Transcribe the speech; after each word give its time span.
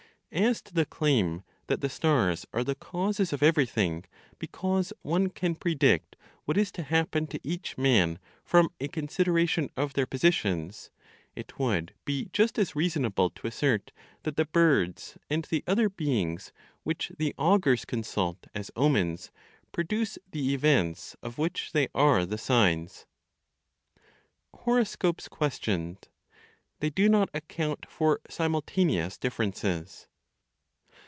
As 0.33 0.61
to 0.61 0.73
the 0.73 0.85
claim 0.85 1.43
that 1.67 1.81
the 1.81 1.89
stars 1.89 2.45
are 2.53 2.63
the 2.63 2.73
causes 2.73 3.33
of 3.33 3.43
everything, 3.43 4.05
because 4.39 4.93
one 5.01 5.29
can 5.29 5.55
predict 5.55 6.15
what 6.45 6.55
is 6.55 6.71
to 6.71 6.83
happen 6.83 7.27
to 7.27 7.39
each 7.45 7.77
man 7.77 8.17
from 8.45 8.69
a 8.79 8.87
consideration 8.87 9.69
of 9.75 9.91
their 9.91 10.05
positions, 10.05 10.89
it 11.35 11.59
would 11.59 11.93
be 12.05 12.29
just 12.31 12.57
as 12.57 12.77
reasonable 12.77 13.29
to 13.31 13.47
assert 13.47 13.91
that 14.23 14.37
the 14.37 14.45
birds 14.45 15.17
and 15.29 15.43
the 15.49 15.65
other 15.67 15.89
beings 15.89 16.53
which 16.83 17.11
the 17.17 17.35
augurs 17.37 17.83
consult 17.83 18.47
as 18.55 18.71
omens 18.77 19.31
produce 19.73 20.17
the 20.31 20.53
events 20.53 21.13
of 21.21 21.37
which 21.39 21.73
they 21.73 21.89
are 21.93 22.25
the 22.25 22.37
signs. 22.37 23.05
HOROSCOPES 24.53 25.27
QUESTIONED; 25.27 26.07
THEY 26.79 26.89
DO 26.89 27.09
NOT 27.09 27.27
ACCOUNT 27.33 27.85
FOR 27.89 28.21
SIMULTANEOUS 28.29 29.17
DIFFERENCES. 29.17 30.07